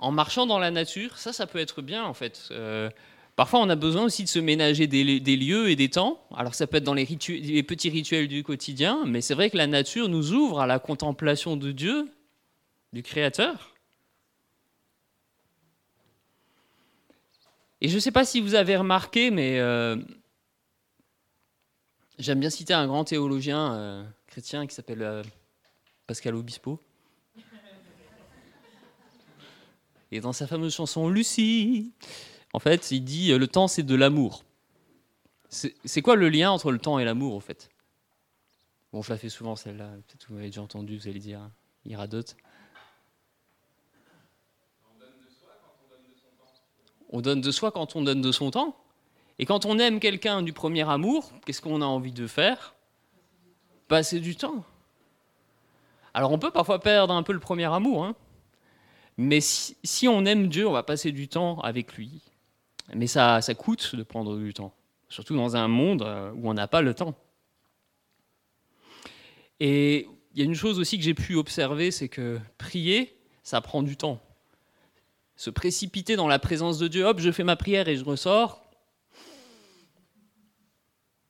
[0.00, 2.48] en marchant dans la nature, ça, ça peut être bien en fait.
[2.52, 2.88] Euh,
[3.36, 5.02] parfois, on a besoin aussi de se ménager des,
[5.36, 6.24] lieux et des temps.
[6.34, 9.66] Alors, ça peut être dans les, petits rituels du quotidien, mais c'est vrai que la
[9.66, 12.10] nature nous ouvre à la contemplation de Dieu,
[12.92, 13.74] du Créateur.
[17.80, 19.96] Et je ne sais pas si vous avez remarqué, mais euh,
[22.18, 25.22] j'aime bien citer un grand théologien euh, chrétien qui s'appelle
[26.06, 26.78] Pascal Obispo.
[30.12, 31.92] Et dans sa fameuse chanson Lucie,
[32.52, 34.44] en fait, il dit euh, le temps c'est de l'amour.
[35.48, 37.70] C'est quoi le lien entre le temps et l'amour, en fait?
[38.92, 41.40] Bon, je la fais souvent celle-là, peut-être vous m'avez déjà entendu, vous allez dire,
[41.84, 42.36] il radote.
[47.12, 48.76] On donne de soi quand on donne de son temps?
[49.40, 52.74] Et quand on aime quelqu'un du premier amour, qu'est-ce qu'on a envie de faire?
[53.88, 54.64] Passer du temps.
[56.14, 58.14] Alors on peut parfois perdre un peu le premier amour, hein
[59.22, 62.22] mais si, on aime Dieu, on va passer du temps avec lui.
[62.94, 64.74] Mais ça, ça coûte de prendre du temps,
[65.08, 67.14] surtout dans un monde euh, où on n'a pas le temps.
[69.60, 73.60] Et il y a une chose aussi que j'ai pu observer, c'est que prier, ça
[73.60, 74.20] prend du temps.
[75.36, 78.62] Se précipiter dans la présence de Dieu, hop, je fais ma prière et je ressors,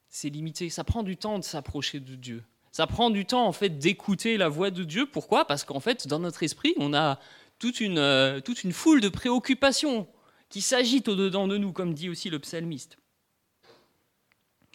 [0.09, 0.69] c'est limité.
[0.69, 2.43] Ça prend du temps de s'approcher de Dieu.
[2.73, 5.07] Ça prend du temps en fait d'écouter la voix de Dieu.
[5.07, 5.45] Pourquoi?
[5.45, 7.19] Parce qu'en fait, dans notre esprit, on a
[7.59, 10.07] toute une, euh, toute une foule de préoccupations
[10.51, 12.99] qui s'agitent au-dedans de nous, comme dit aussi le psalmiste.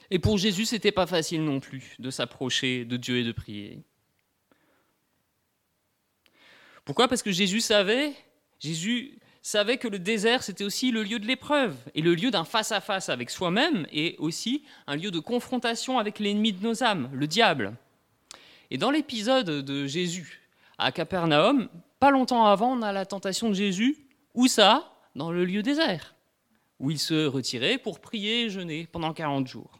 [0.09, 3.31] Et pour Jésus, ce n'était pas facile non plus de s'approcher de Dieu et de
[3.31, 3.83] prier.
[6.85, 7.07] Pourquoi?
[7.07, 8.13] Parce que Jésus savait,
[8.59, 12.45] Jésus savait que le désert, c'était aussi le lieu de l'épreuve, et le lieu d'un
[12.45, 17.27] face-à-face avec soi-même, et aussi un lieu de confrontation avec l'ennemi de nos âmes, le
[17.27, 17.75] diable.
[18.71, 20.41] Et dans l'épisode de Jésus
[20.77, 23.97] à Capernaum, pas longtemps avant, on a la tentation de Jésus.
[24.33, 24.94] Où ça?
[25.15, 26.15] Dans le lieu désert,
[26.79, 29.79] où il se retirait pour prier et jeûner pendant 40 jours.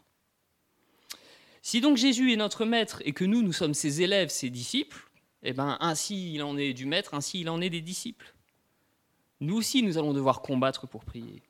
[1.62, 5.10] Si donc Jésus est notre maître et que nous, nous sommes ses élèves, ses disciples,
[5.42, 8.34] eh bien, ainsi il en est du maître, ainsi il en est des disciples.
[9.40, 11.42] Nous aussi, nous allons devoir combattre pour prier.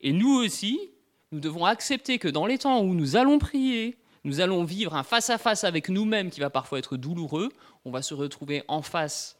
[0.00, 0.90] Et nous aussi,
[1.32, 5.02] nous devons accepter que dans les temps où nous allons prier, nous allons vivre un
[5.02, 7.50] face-à-face avec nous-mêmes qui va parfois être douloureux.
[7.84, 9.36] On va se retrouver en face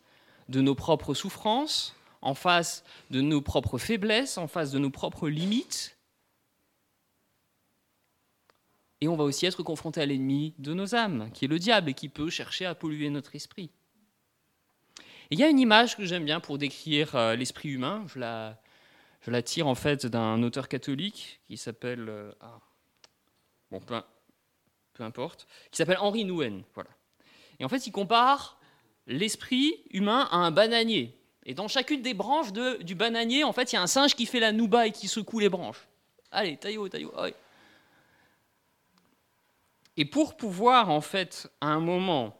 [0.48, 5.28] de nos propres souffrances, en face de nos propres faiblesses, en face de nos propres
[5.28, 5.96] limites.
[9.00, 11.90] Et on va aussi être confronté à l'ennemi de nos âmes, qui est le diable,
[11.90, 13.70] et qui peut chercher à polluer notre esprit.
[15.30, 18.04] il y a une image que j'aime bien pour décrire euh, l'esprit humain.
[18.08, 18.60] Je la,
[19.20, 22.08] je la, tire en fait d'un auteur catholique qui s'appelle...
[22.08, 22.60] Euh, ah,
[23.70, 26.62] bon, peu importe, qui s'appelle Henri Nouwen.
[26.74, 26.90] Voilà.
[27.58, 28.58] Et en fait, il compare
[29.06, 31.16] l'esprit humain à un bananier.
[31.44, 34.26] Et dans chacune des branches du bananier, en fait, il y a un singe qui
[34.26, 35.86] fait la nouba et qui secoue les branches.
[36.32, 37.12] Allez, taillot, taillot.
[39.96, 42.36] Et pour pouvoir, en fait, à un moment,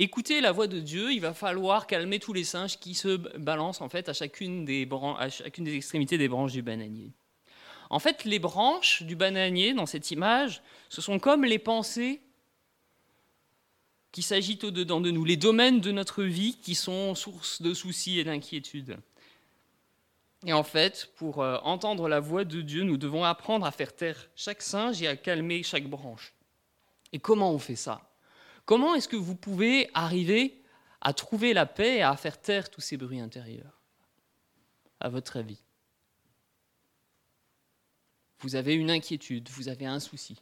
[0.00, 3.80] écouter la voix de Dieu, il va falloir calmer tous les singes qui se balancent,
[3.80, 4.88] en fait, à chacune des
[5.68, 7.12] extrémités des branches du bananier.
[7.88, 12.20] En fait, les branches du bananier, dans cette image, ce sont comme les pensées
[14.14, 18.20] qui s'agitent au-dedans de nous, les domaines de notre vie qui sont source de soucis
[18.20, 18.96] et d'inquiétudes.
[20.46, 23.92] Et en fait, pour euh, entendre la voix de Dieu, nous devons apprendre à faire
[23.92, 26.32] taire chaque singe et à calmer chaque branche.
[27.12, 28.08] Et comment on fait ça?
[28.66, 30.62] Comment est-ce que vous pouvez arriver
[31.00, 33.80] à trouver la paix et à faire taire tous ces bruits intérieurs?
[35.00, 35.58] À votre avis?
[38.38, 40.40] Vous avez une inquiétude, vous avez un souci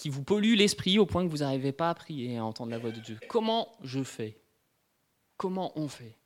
[0.00, 2.70] qui vous pollue l'esprit au point que vous n'arrivez pas à prier et à entendre
[2.70, 3.18] la voix de Dieu.
[3.28, 4.40] Comment je fais?
[5.36, 6.16] Comment on fait?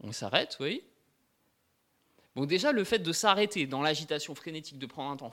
[0.00, 0.82] On s'arrête, oui.
[2.34, 5.30] Bon, déjà, le fait de s'arrêter dans l'agitation frénétique, de prendre un temps,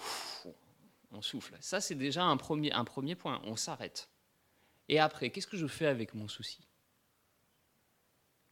[1.12, 1.56] on souffle.
[1.62, 3.42] Ça, c'est déjà un premier, un premier point.
[3.46, 4.10] On s'arrête.
[4.90, 6.60] Et après, qu'est-ce que je fais avec mon souci?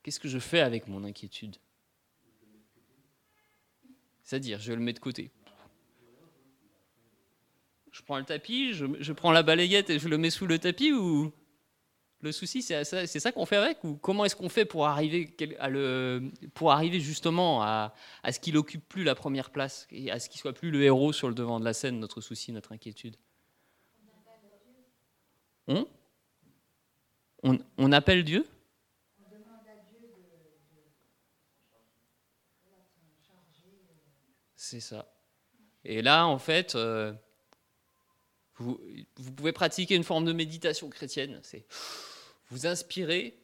[0.04, 1.58] Qu'est-ce que je fais avec mon inquiétude?
[4.24, 5.32] C'est-à-dire, je le mets de côté.
[7.92, 10.94] Je prends le tapis, je, prends la balayette et je le mets sous le tapis
[10.94, 11.32] ou
[12.22, 15.36] le souci, c'est ça, ça qu'on fait avec Ou comment est-ce qu'on fait pour arriver,
[16.54, 20.30] pour arriver justement à, à ce qu'il occupe plus la première place et à ce
[20.30, 23.18] qu'il soit plus le héros sur le devant de la scène, notre souci, notre inquiétude?
[25.68, 25.88] On,
[27.44, 28.46] on, on appelle Dieu?
[34.56, 35.12] C'est ça.
[35.84, 37.12] Et là, en fait, euh,
[38.62, 41.40] vous, pouvez pratiquer une forme de méditation chrétienne.
[41.44, 41.66] C'est
[42.50, 43.38] vous inspirez,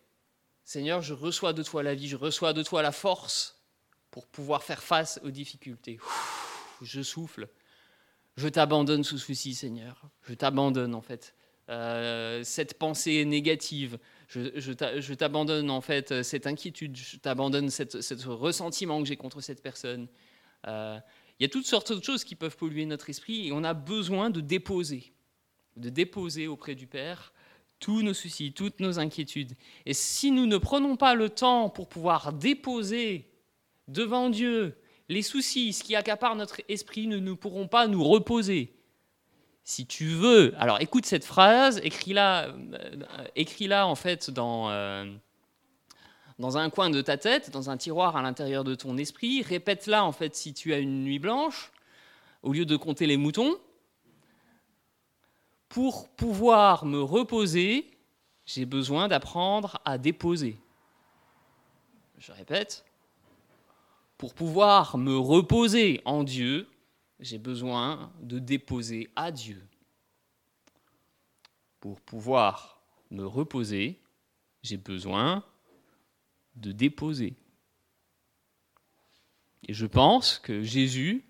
[0.63, 3.61] Seigneur, je reçois de toi la vie, je reçois de toi la force
[4.11, 5.99] pour pouvoir faire face aux difficultés.
[6.81, 7.47] Je souffle,
[8.35, 10.01] je t'abandonne sous souci, Seigneur.
[10.27, 11.33] Je t'abandonne en fait.
[11.69, 19.01] Euh, cette pensée négative, je, je t'abandonne en fait cette inquiétude, je t'abandonne ce ressentiment
[19.01, 20.07] que j'ai contre cette personne.
[20.67, 20.99] Euh,
[21.39, 23.73] il y a toutes sortes de choses qui peuvent polluer notre esprit et on a
[23.73, 25.13] besoin de déposer,
[25.75, 27.33] de déposer auprès du Père
[27.79, 29.53] tous nos soucis, toutes nos inquiétudes.
[29.85, 33.29] Et si nous ne prenons pas le temps pour pouvoir déposer
[33.87, 34.75] devant Dieu
[35.09, 38.73] les soucis, ce qui accapare notre esprit, nous ne pourrons pas nous reposer.
[39.63, 45.05] Si tu veux, alors écoute cette phrase, écris-la, euh, écris-la en fait dans, euh,
[46.39, 50.03] dans un coin de ta tête, dans un tiroir à l'intérieur de ton esprit, répète-la
[50.03, 51.71] en fait si tu as une nuit blanche,
[52.43, 53.57] au lieu de compter les moutons,
[55.69, 57.89] pour pouvoir me reposer,
[58.45, 60.57] j'ai besoin d'apprendre à déposer.
[62.19, 62.85] Je répète,
[64.17, 66.67] pour pouvoir me reposer en Dieu,
[67.19, 69.63] j'ai besoin de déposer à Dieu.
[71.79, 73.99] Pour pouvoir me reposer,
[74.63, 75.43] j'ai besoin
[76.57, 77.35] de déposer.
[79.67, 81.25] Et je pense que Jésus,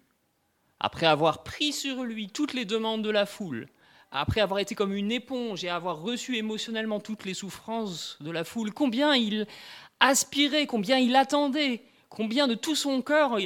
[0.80, 3.68] après avoir pris sur lui toutes les demandes de la foule,
[4.12, 8.44] après avoir été comme une éponge et avoir reçu émotionnellement toutes les souffrances de la
[8.44, 9.48] foule, combien il
[10.00, 13.38] aspirait, combien il attendait, combien de tout son cœur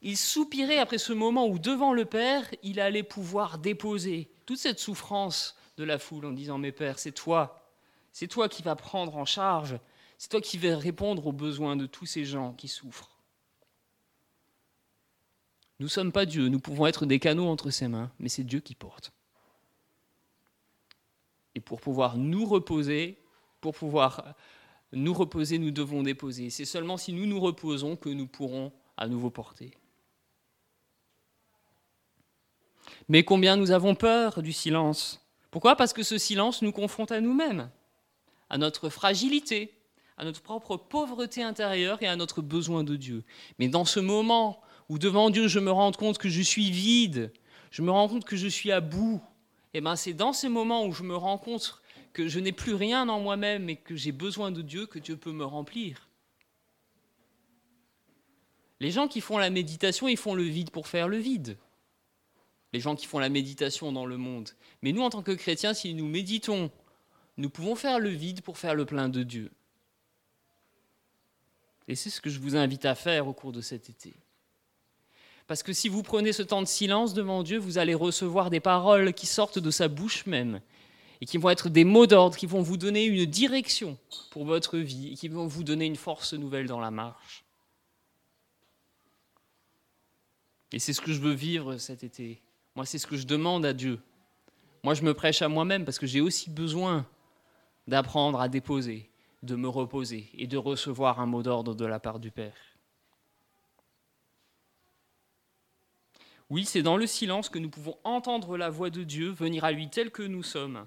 [0.00, 4.78] il soupirait après ce moment où devant le Père, il allait pouvoir déposer toute cette
[4.78, 7.68] souffrance de la foule en disant, mes pères, c'est toi,
[8.12, 9.78] c'est toi qui vas prendre en charge,
[10.18, 13.16] c'est toi qui vas répondre aux besoins de tous ces gens qui souffrent.
[15.78, 18.42] Nous ne sommes pas Dieu, nous pouvons être des canaux entre ses mains, mais c'est
[18.42, 19.12] Dieu qui porte.
[21.54, 23.16] Et pour pouvoir nous reposer,
[23.60, 24.34] pour pouvoir
[24.92, 26.50] nous reposer, nous devons déposer.
[26.50, 29.70] C'est seulement si nous nous reposons que nous pourrons à nouveau porter.
[33.08, 35.76] Mais combien nous avons peur du silence Pourquoi?
[35.76, 37.70] Parce que ce silence nous confronte à nous-mêmes,
[38.50, 39.77] à notre fragilité,
[40.18, 43.24] à notre propre pauvreté intérieure et à notre besoin de Dieu.
[43.58, 47.32] Mais dans ce moment où devant Dieu je me rends compte que je suis vide,
[47.70, 49.20] je me rends compte que je suis à bout,
[49.74, 51.80] eh ben, c'est dans ces moments où je me rends compte
[52.12, 55.16] que je n'ai plus rien en moi-même et que j'ai besoin de Dieu que Dieu
[55.16, 56.08] peut me remplir.
[58.80, 61.56] Les gens qui font la méditation, ils font le vide pour faire le vide.
[62.72, 64.50] Les gens qui font la méditation dans le monde.
[64.82, 66.70] Mais nous, en tant que chrétiens, si nous méditons,
[67.36, 69.50] nous pouvons faire le vide pour faire le plein de Dieu.
[71.88, 74.14] Et c'est ce que je vous invite à faire au cours de cet été.
[75.46, 78.60] Parce que si vous prenez ce temps de silence devant Dieu, vous allez recevoir des
[78.60, 80.60] paroles qui sortent de sa bouche même
[81.22, 83.96] et qui vont être des mots d'ordre, qui vont vous donner une direction
[84.30, 87.44] pour votre vie et qui vont vous donner une force nouvelle dans la marche.
[90.72, 92.42] Et c'est ce que je veux vivre cet été.
[92.76, 93.98] Moi, c'est ce que je demande à Dieu.
[94.84, 97.06] Moi, je me prêche à moi-même parce que j'ai aussi besoin
[97.86, 99.08] d'apprendre à déposer,
[99.42, 102.56] de me reposer et de recevoir un mot d'ordre de la part du Père.
[106.50, 109.72] Oui, c'est dans le silence que nous pouvons entendre la voix de Dieu, venir à
[109.72, 110.86] lui tel que nous sommes,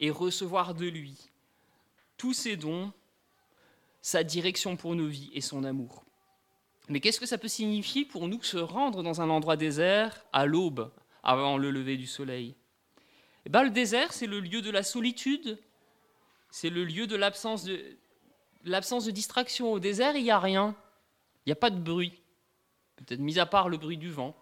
[0.00, 1.30] et recevoir de lui
[2.16, 2.92] tous ses dons,
[4.02, 6.04] sa direction pour nos vies et son amour.
[6.88, 10.46] Mais qu'est-ce que ça peut signifier pour nous se rendre dans un endroit désert à
[10.46, 10.90] l'aube,
[11.22, 12.56] avant le lever du soleil?
[13.46, 15.58] Eh ben, Le désert, c'est le lieu de la solitude,
[16.50, 19.72] c'est le lieu de l'absence de, distraction.
[19.72, 20.74] Au désert, il n'y a rien,
[21.44, 22.20] il n'y a pas de bruit,
[22.96, 24.36] peut-être mis à part le bruit du vent.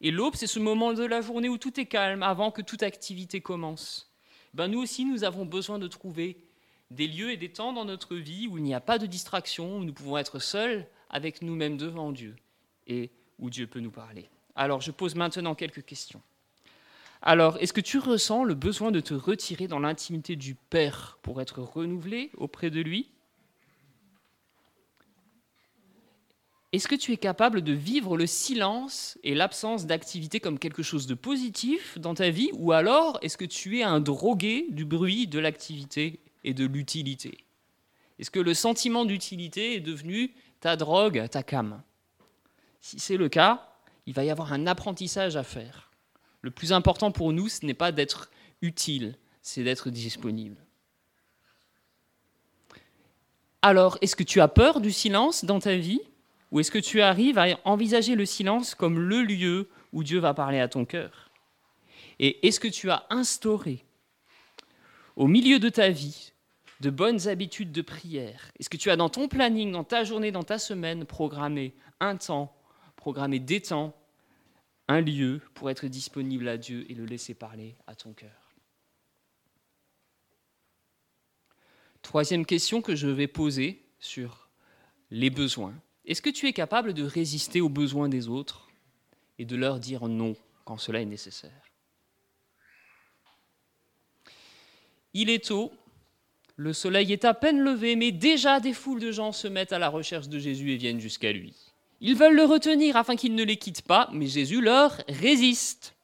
[0.00, 2.82] Et l'aube, c'est ce moment de la journée où tout est calme, avant que toute
[2.82, 4.12] activité commence.
[4.54, 6.36] Ben, nous aussi, nous avons besoin de trouver
[6.90, 9.78] des lieux et des temps dans notre vie où il n'y a pas de distraction,
[9.78, 12.36] où nous pouvons être seuls avec nous-mêmes devant Dieu
[12.86, 14.28] et où Dieu peut nous parler.
[14.54, 16.20] Alors je pose maintenant quelques questions.
[17.24, 21.40] Alors, est-ce que tu ressens le besoin de te retirer dans l'intimité du Père pour
[21.40, 23.12] être renouvelé auprès de lui?
[26.72, 31.06] Est-ce que tu es capable de vivre le silence et l'absence d'activité comme quelque chose
[31.06, 32.50] de positif dans ta vie?
[32.54, 37.44] Ou alors est-ce que tu es un drogué du bruit, de l'activité et de l'utilité?
[38.18, 41.82] Est-ce que le sentiment d'utilité est devenu ta drogue, ta cam?
[42.80, 43.68] Si c'est le cas,
[44.06, 45.91] il va y avoir un apprentissage à faire.
[46.42, 50.56] Le plus important pour nous, ce n'est pas d'être utile, c'est d'être disponible.
[53.62, 56.00] Alors, est-ce que tu as peur du silence dans ta vie
[56.50, 60.34] Ou est-ce que tu arrives à envisager le silence comme le lieu où Dieu va
[60.34, 61.30] parler à ton cœur?
[62.18, 63.84] Et est-ce que tu as instauré
[65.14, 66.32] au milieu de ta vie
[66.80, 68.50] de bonnes habitudes de prière?
[68.58, 72.16] Est-ce que tu as dans ton planning, dans ta journée, dans ta semaine, programmé un
[72.16, 72.52] temps,
[72.96, 73.94] programmé des temps,
[74.92, 78.52] un lieu pour être disponible à Dieu et le laisser parler à ton cœur
[82.02, 84.50] Troisième question que je vais poser sur
[85.10, 85.74] les besoins.
[86.04, 88.68] Est-ce que tu es capable de résister aux besoins des autres
[89.38, 91.62] et de leur dire non quand cela est nécessaire?
[95.14, 95.72] Il est tôt,
[96.56, 99.78] le soleil est à peine levé, mais déjà des foules de gens se mettent à
[99.78, 101.71] la recherche de Jésus et viennent jusqu'à lui.
[102.04, 105.94] Ils veulent le retenir afin qu'il ne les quitte pas, mais Jésus leur résiste.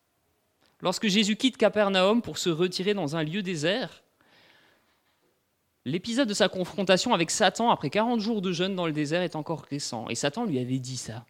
[0.80, 4.04] Lorsque Jésus quitte Capernaum pour se retirer dans un lieu désert,
[5.84, 9.34] l'épisode de sa confrontation avec Satan après 40 jours de jeûne dans le désert est
[9.34, 10.06] encore récent.
[10.08, 11.26] Et Satan lui avait dit ça.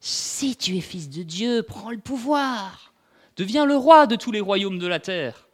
[0.00, 2.92] Si tu es fils de Dieu, prends le pouvoir.
[3.36, 5.48] Deviens le roi de tous les royaumes de la terre.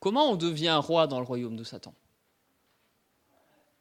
[0.00, 1.94] Comment on devient roi dans le royaume de Satan?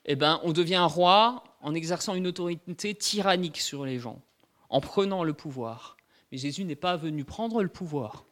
[0.06, 4.22] Eh bien, on devient roi en exerçant une autorité tyrannique sur les gens,
[4.70, 5.98] en prenant le pouvoir.
[6.32, 8.26] Mais Jésus n'est pas venu prendre le pouvoir.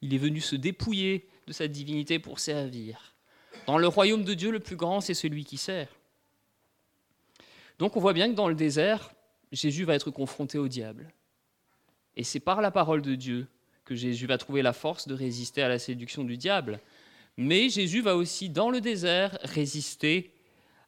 [0.00, 3.14] Il est venu se dépouiller de sa divinité pour servir.
[3.66, 5.88] Dans le royaume de Dieu, le plus grand, c'est celui qui sert.
[7.78, 9.12] Donc on voit bien que dans le désert,
[9.52, 11.12] Jésus va être confronté au diable.
[12.16, 13.46] Et c'est par la parole de Dieu
[13.84, 16.80] que Jésus va trouver la force de résister à la séduction du diable.
[17.36, 20.32] Mais Jésus va aussi, dans le désert, résister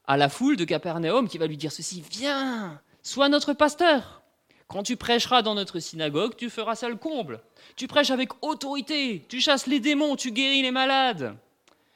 [0.07, 4.23] à la foule de Capernaum qui va lui dire ceci, viens, sois notre pasteur.
[4.69, 7.40] Quand tu prêcheras dans notre synagogue, tu feras ça le comble.
[7.77, 11.37] Tu prêches avec autorité, tu chasses les démons, tu guéris les malades.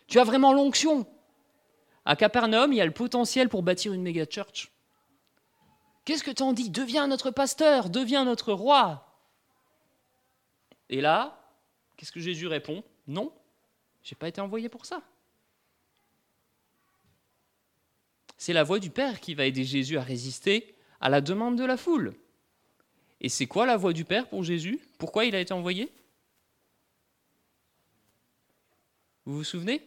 [0.06, 1.06] Tu as vraiment l'onction.
[2.04, 4.70] À Capernaum, il y a le potentiel pour bâtir une méga church.
[6.04, 6.70] Qu'est-ce que t'en dis?
[6.70, 9.04] Deviens notre pasteur, deviens notre roi.
[10.88, 11.38] Et là,
[11.96, 12.82] qu'est-ce que Jésus répond?
[13.06, 13.32] Non,
[14.02, 15.02] je n'ai pas été envoyé pour ça.
[18.38, 21.64] C'est la voix du Père qui va aider Jésus à résister à la demande de
[21.64, 22.14] la foule.
[23.20, 24.80] Et c'est quoi la voix du Père pour Jésus?
[24.96, 25.92] Pourquoi il a été envoyé?
[29.26, 29.82] Vous vous souvenez?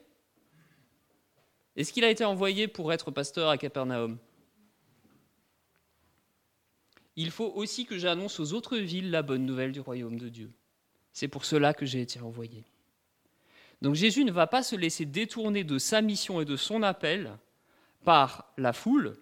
[1.78, 4.18] Est-ce qu'il a été envoyé pour être pasteur à Capernaum?
[7.16, 10.52] Il faut aussi que j'annonce aux autres villes la bonne nouvelle du royaume de Dieu.
[11.14, 12.66] C'est pour cela que j'ai été envoyé.
[13.82, 17.38] Donc Jésus ne va pas se laisser détourner de sa mission et de son appel
[18.04, 19.18] par la foule,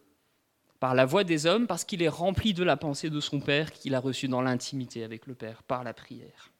[0.80, 3.72] par la voix des hommes, parce qu'il est rempli de la pensée de son Père
[3.72, 6.52] qu'il a reçue dans l'intimité avec le Père, par la prière.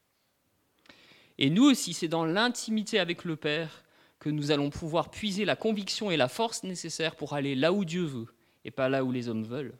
[1.38, 3.84] Et nous aussi, c'est dans l'intimité avec le Père
[4.18, 7.86] que nous allons pouvoir puiser la conviction et la force nécessaires pour aller là où
[7.86, 8.26] Dieu veut
[8.66, 9.78] et pas là où les hommes veulent.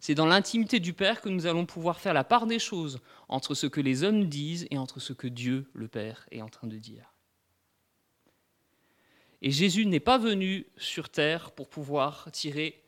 [0.00, 3.54] C'est dans l'intimité du Père que nous allons pouvoir faire la part des choses entre
[3.54, 6.66] ce que les hommes disent et entre ce que Dieu, le Père, est en train
[6.66, 7.11] de dire.
[9.42, 12.80] Et Jésus n'est pas venu sur terre pour pouvoir tirer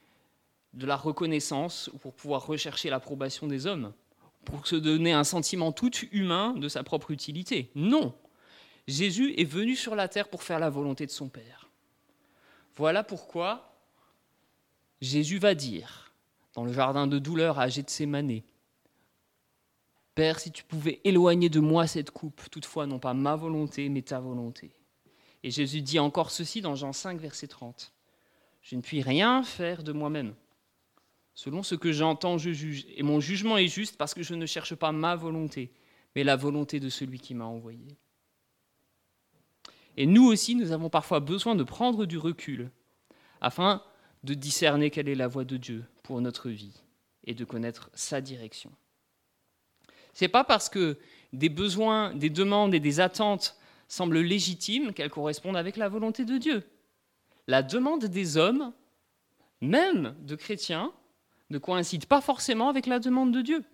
[0.73, 3.93] de la reconnaissance ou pour pouvoir rechercher l'approbation des hommes,
[4.45, 7.71] pour se donner un sentiment tout humain de sa propre utilité.
[7.75, 8.15] Non.
[8.87, 11.69] Jésus est venu sur la terre pour faire la volonté de son Père.
[12.77, 13.75] Voilà pourquoi
[15.01, 16.13] Jésus va dire,
[16.55, 18.43] dans le jardin de douleur à Gethsemane,
[20.15, 24.03] Père, si tu pouvais éloigner de moi cette coupe, toutefois non pas ma volonté, mais
[24.03, 24.71] ta volonté.
[25.45, 27.93] Et Jésus dit encore ceci dans Jean 5, verset 30.
[28.63, 30.35] Je ne puis rien faire de moi-même.
[31.35, 32.87] Selon ce que j'entends, je juge.
[32.97, 35.71] Et mon jugement est juste parce que je ne cherche pas ma volonté,
[36.17, 37.99] mais la volonté de celui qui m'a envoyé.
[39.99, 42.71] Et nous aussi, nous avons parfois besoin de prendre du recul
[43.43, 43.83] afin
[44.23, 46.81] de discerner quelle est la voie de Dieu pour notre vie
[47.25, 48.73] et de connaître sa direction.
[50.15, 50.99] Ce n'est pas parce que
[51.35, 53.59] des besoins, des demandes et des attentes
[53.89, 56.65] semblent légitimes qu'elles correspondent avec la volonté de Dieu.
[57.47, 58.73] La demande des hommes,
[59.61, 60.93] même de chrétiens,
[61.51, 63.65] ne coïncide pas forcément avec la demande de Dieu.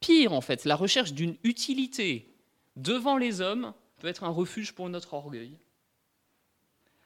[0.00, 2.34] Pire, en fait, la recherche d'une utilité
[2.76, 5.56] devant les hommes peut être un refuge pour notre orgueil.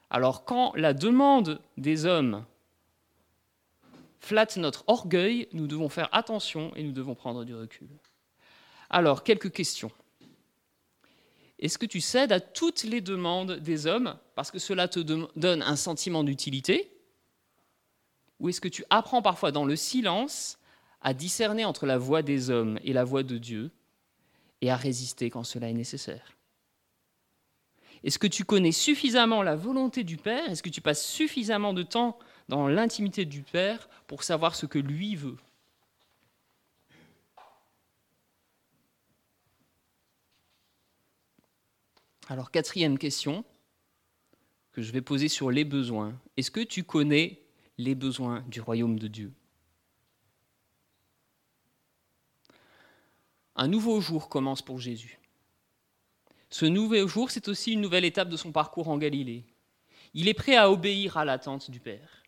[0.09, 2.45] Alors quand la demande des hommes
[4.19, 7.87] flatte notre orgueil, nous devons faire attention et nous devons prendre du recul.
[8.89, 9.91] Alors, quelques questions.
[11.59, 15.61] Est-ce que tu cèdes à toutes les demandes des hommes parce que cela te donne
[15.61, 16.91] un sentiment d'utilité?
[18.39, 20.57] Ou est-ce que tu apprends parfois dans le silence
[21.01, 23.71] à discerner entre la voix des hommes et la voix de Dieu
[24.61, 26.37] et à résister quand cela est nécessaire?
[28.05, 30.49] Est-ce que tu connais suffisamment la volonté du Père?
[30.49, 34.79] Est-ce que tu passes suffisamment de temps dans l'intimité du Père pour savoir ce que
[34.79, 35.35] lui veut?
[42.31, 43.43] Alors, quatrième question
[44.71, 46.15] que je vais poser sur les besoins.
[46.37, 47.41] Est-ce que tu connais
[47.79, 49.33] les besoins du royaume de Dieu?
[53.55, 55.17] Un nouveau jour commence pour Jésus.
[56.51, 59.43] Ce nouveau jour, c'est aussi une nouvelle étape de son parcours en Galilée.
[60.13, 62.23] Il est prêt à obéir à l'attente du Père.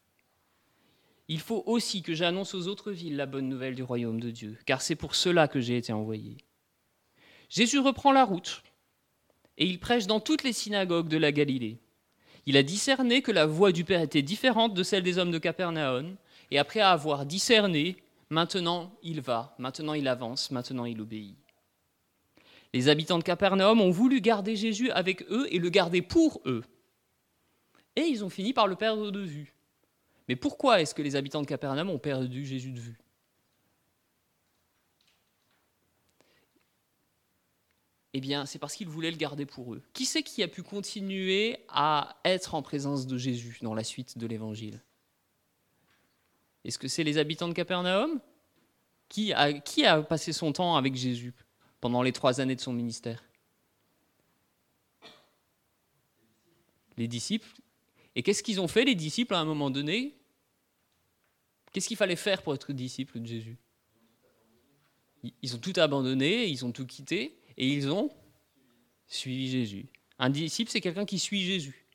[1.27, 4.57] Il faut aussi que j'annonce aux autres villes la bonne nouvelle du royaume de Dieu,
[4.65, 6.37] car c'est pour cela que j'ai été envoyé.
[7.49, 8.63] Jésus reprend la route
[9.57, 11.79] et il prêche dans toutes les synagogues de la Galilée.
[12.45, 15.37] Il a discerné que la voix du Père était différente de celle des hommes de
[15.37, 16.15] Capernaum,
[16.49, 17.97] et après avoir discerné,
[18.29, 21.37] maintenant il va, maintenant il avance, maintenant il obéit.
[22.73, 26.63] Les habitants de Capernaum ont voulu garder Jésus avec eux et le garder pour eux.
[27.95, 29.53] Et ils ont fini par le perdre de vue.
[30.29, 32.97] Mais pourquoi est-ce que les habitants de Capernaum ont perdu Jésus de vue?
[38.13, 39.81] Eh bien, c'est parce qu'ils voulaient le garder pour eux.
[39.93, 44.17] Qui c'est qui a pu continuer à être en présence de Jésus dans la suite
[44.17, 44.81] de l'Évangile?
[46.65, 48.19] Est-ce que c'est les habitants de Capernaum?
[49.07, 51.33] Qui a, qui a passé son temps avec Jésus
[51.79, 53.23] pendant les trois années de son ministère?
[56.97, 57.49] Les disciples.
[58.15, 60.17] Et qu'est-ce qu'ils ont fait, les disciples, à un moment donné?
[61.71, 63.57] Qu'est-ce qu'il fallait faire pour être disciple de Jésus?
[65.41, 68.09] Ils ont tout abandonné, ils ont tout quitté, et ils ont
[69.07, 69.85] suivi Jésus.
[70.19, 71.85] Un disciple, c'est quelqu'un qui suit Jésus.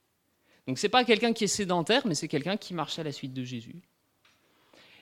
[0.66, 3.12] Donc ce n'est pas quelqu'un qui est sédentaire, mais c'est quelqu'un qui marche à la
[3.12, 3.82] suite de Jésus.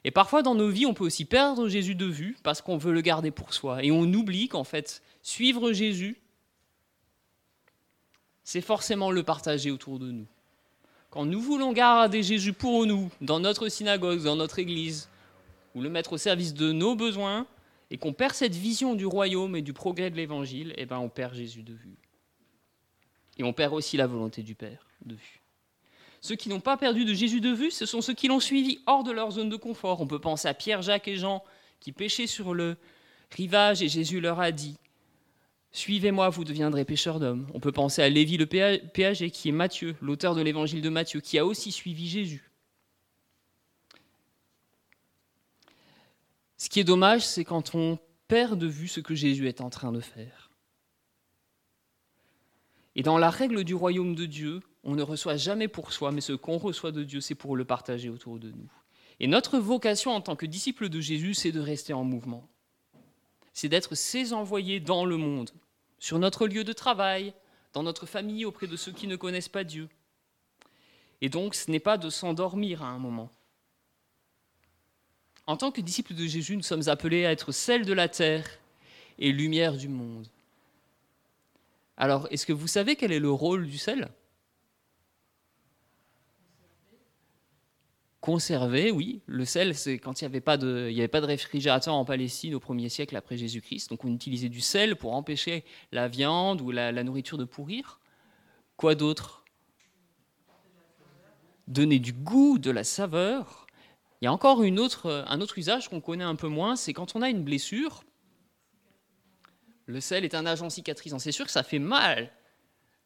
[0.04, 2.92] Et parfois dans nos vies, on peut aussi perdre Jésus de vue parce qu'on veut
[2.92, 3.84] le garder pour soi.
[3.84, 6.16] Et on oublie qu'en fait, suivre Jésus,
[8.42, 10.26] c'est forcément le partager autour de nous.
[11.10, 15.08] Quand nous voulons garder Jésus pour nous, dans notre synagogue, dans notre église,
[15.74, 17.46] ou le mettre au service de nos besoins,
[17.94, 21.08] et qu'on perd cette vision du royaume et du progrès de l'évangile, eh ben on
[21.08, 21.96] perd Jésus de vue.
[23.38, 25.40] Et on perd aussi la volonté du Père de vue.
[26.20, 28.80] Ceux qui n'ont pas perdu de Jésus de vue, ce sont ceux qui l'ont suivi
[28.88, 30.00] hors de leur zone de confort.
[30.00, 31.44] On peut penser à Pierre, Jacques et Jean
[31.78, 32.76] qui pêchaient sur le
[33.30, 34.76] rivage et Jésus leur a dit
[35.70, 37.46] Suivez-moi, vous deviendrez pêcheurs d'hommes.
[37.54, 41.20] On peut penser à Lévi le péager qui est Matthieu, l'auteur de l'évangile de Matthieu,
[41.20, 42.50] qui a aussi suivi Jésus.
[46.64, 49.68] Ce qui est dommage, c'est quand on perd de vue ce que Jésus est en
[49.68, 50.50] train de faire.
[52.96, 56.22] Et dans la règle du royaume de Dieu, on ne reçoit jamais pour soi, mais
[56.22, 58.72] ce qu'on reçoit de Dieu, c'est pour le partager autour de nous.
[59.20, 62.48] Et notre vocation en tant que disciples de Jésus, c'est de rester en mouvement.
[63.52, 65.50] C'est d'être ses envoyés dans le monde,
[65.98, 67.34] sur notre lieu de travail,
[67.74, 69.90] dans notre famille, auprès de ceux qui ne connaissent pas Dieu.
[71.20, 73.30] Et donc, ce n'est pas de s'endormir à un moment,
[75.46, 78.46] en tant que disciples de Jésus, nous sommes appelés à être sel de la terre
[79.18, 80.26] et lumière du monde.
[81.96, 84.08] Alors, est-ce que vous savez quel est le rôle du sel?
[88.20, 89.20] Conserver, oui.
[89.26, 93.14] Le sel, c'est quand il n'y avait, pas de, réfrigérateur en Palestine au 1er siècle
[93.16, 93.90] après Jésus-Christ.
[93.90, 98.00] Donc on utilisait du sel pour empêcher la viande ou la nourriture de pourrir.
[98.76, 99.44] Quoi d'autre?
[101.68, 103.63] Donner du goût, de la saveur.
[104.24, 107.14] Il y a encore autre, un autre usage qu'on connaît un peu moins, c'est quand
[107.14, 108.04] on a une blessure,
[109.84, 111.18] le sel est un agent cicatrisant.
[111.18, 112.32] C'est sûr que ça fait mal,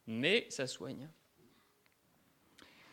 [0.06, 1.08] mais ça soigne.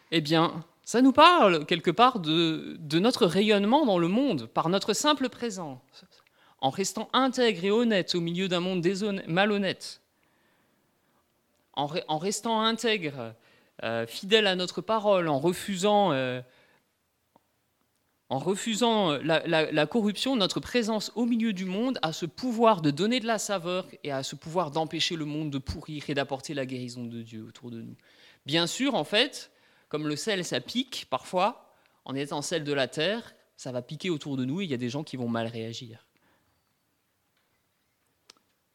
[0.09, 4.93] Eh bien, Ça nous parle quelque part de, notre rayonnement dans le monde par notre
[4.93, 6.05] simple présence,
[6.61, 8.81] en restant intègre et honnête au milieu d'un monde
[9.27, 10.01] malhonnête,
[11.73, 13.35] en, restant intègre,
[13.83, 16.41] euh, fidèle à notre parole, en refusant, euh,
[18.29, 22.89] en refusant la, la, corruption, notre présence au milieu du monde a ce pouvoir de
[22.89, 26.55] donner de la saveur et a ce pouvoir d'empêcher le monde de pourrir et d'apporter
[26.55, 27.95] la guérison de Dieu autour de nous.
[28.45, 29.51] Bien sûr, en fait,
[29.89, 34.09] comme le sel, ça pique parfois, en étant sel de la terre, ça va piquer
[34.09, 36.05] autour de nous et il y a des gens qui vont mal réagir.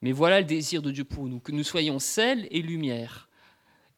[0.03, 3.29] Mais voilà le désir de Dieu pour nous, que nous soyons sel et lumière,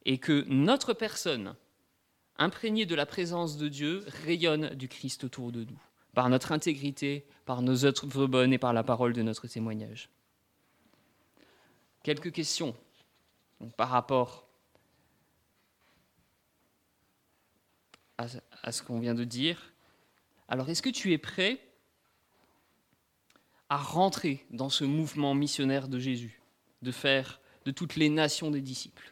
[0.05, 1.55] et que notre personne,
[2.43, 5.81] imprégnée de la présence de Dieu, rayonne du Christ autour de nous,
[6.15, 10.11] par notre intégrité, par nos œuvres bonnes et par la parole de notre témoignage.
[12.03, 12.75] Quelques questions
[13.77, 14.47] par rapport
[18.19, 19.73] à, ce qu'on vient de dire.
[20.49, 21.61] Alors, est-ce que tu es prêt
[23.69, 26.41] à rentrer dans ce mouvement missionnaire de Jésus,
[26.83, 29.12] de faire de toutes les nations des disciples?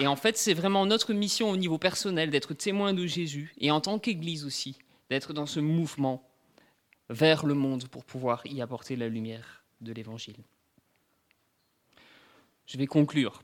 [0.00, 3.70] Et en fait, c'est vraiment notre mission au niveau personnel d'être témoin de Jésus et
[3.70, 4.78] en tant qu'Église aussi,
[5.10, 6.26] d'être dans ce mouvement
[7.10, 10.36] vers le monde pour pouvoir y apporter la lumière de l'Évangile.
[12.66, 13.42] Je vais conclure.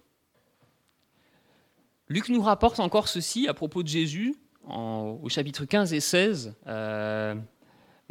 [2.08, 4.34] Luc nous rapporte encore ceci à propos de Jésus
[4.64, 7.34] au chapitre 15 et 16, euh,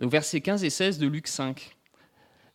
[0.02, 1.77] au verset 15 et 16 de Luc 5.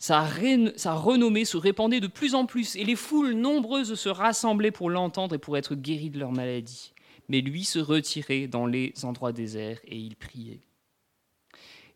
[0.02, 4.90] Sa, renommée se répandait de plus en plus et les foules nombreuses se rassemblaient pour
[4.90, 6.92] l'entendre et pour être guéris de leur maladie.
[7.28, 10.58] Mais lui se retirait dans les endroits déserts et il priait.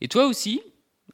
[0.00, 0.62] Et toi aussi,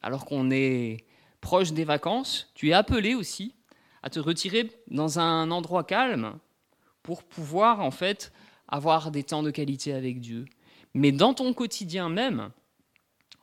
[0.03, 0.97] alors qu'on est
[1.41, 3.55] proche des vacances, tu es appelé aussi
[4.03, 6.37] à te retirer dans un endroit calme
[7.01, 8.31] pour pouvoir en fait
[8.67, 10.45] avoir des temps de qualité avec Dieu.
[10.93, 12.51] Mais dans ton quotidien même,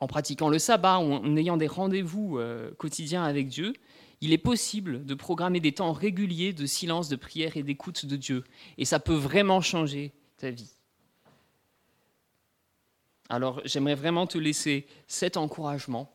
[0.00, 3.74] en pratiquant le sabbat ou en ayant des rendez-vous euh, quotidiens avec Dieu,
[4.22, 8.16] il est possible de programmer des temps réguliers de silence, de prière et d'écoute de
[8.16, 8.44] Dieu.
[8.76, 10.72] Et ça peut vraiment changer ta vie.
[13.28, 16.12] Alors j'aimerais vraiment te laisser cet encouragement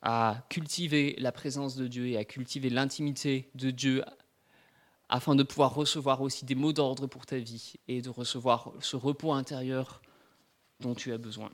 [0.00, 4.02] à cultiver la présence de Dieu et à cultiver l'intimité de Dieu
[5.08, 8.96] afin de pouvoir recevoir aussi des mots d'ordre pour ta vie et de recevoir ce
[8.96, 10.00] repos intérieur
[10.80, 11.50] dont tu as besoin.